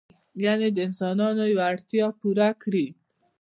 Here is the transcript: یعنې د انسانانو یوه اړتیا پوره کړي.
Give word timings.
یعنې 0.45 0.67
د 0.71 0.77
انسانانو 0.87 1.43
یوه 1.51 1.65
اړتیا 1.71 2.05
پوره 2.19 2.49
کړي. 2.61 2.87